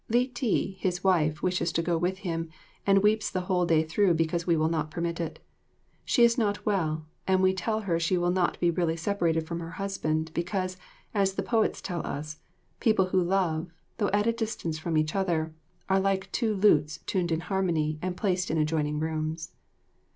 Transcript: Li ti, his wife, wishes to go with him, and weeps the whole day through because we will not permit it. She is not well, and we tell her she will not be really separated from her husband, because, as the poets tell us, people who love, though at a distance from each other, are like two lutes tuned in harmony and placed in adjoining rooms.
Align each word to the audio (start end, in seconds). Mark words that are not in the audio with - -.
Li 0.09 0.27
ti, 0.27 0.77
his 0.79 1.03
wife, 1.03 1.43
wishes 1.43 1.71
to 1.71 1.83
go 1.83 1.95
with 1.95 2.17
him, 2.25 2.49
and 2.87 3.03
weeps 3.03 3.29
the 3.29 3.41
whole 3.41 3.67
day 3.67 3.83
through 3.83 4.15
because 4.15 4.47
we 4.47 4.57
will 4.57 4.67
not 4.67 4.89
permit 4.89 5.19
it. 5.19 5.37
She 6.03 6.23
is 6.23 6.39
not 6.39 6.65
well, 6.65 7.05
and 7.27 7.39
we 7.43 7.53
tell 7.53 7.81
her 7.81 7.99
she 7.99 8.17
will 8.17 8.31
not 8.31 8.59
be 8.59 8.71
really 8.71 8.97
separated 8.97 9.45
from 9.45 9.59
her 9.59 9.69
husband, 9.77 10.31
because, 10.33 10.75
as 11.13 11.35
the 11.35 11.43
poets 11.43 11.81
tell 11.83 12.03
us, 12.03 12.39
people 12.79 13.09
who 13.09 13.21
love, 13.21 13.69
though 13.99 14.09
at 14.09 14.25
a 14.25 14.33
distance 14.33 14.79
from 14.79 14.97
each 14.97 15.15
other, 15.15 15.53
are 15.87 15.99
like 15.99 16.31
two 16.31 16.55
lutes 16.55 16.97
tuned 17.05 17.31
in 17.31 17.41
harmony 17.41 17.99
and 18.01 18.17
placed 18.17 18.49
in 18.49 18.57
adjoining 18.57 18.99
rooms. 18.99 19.51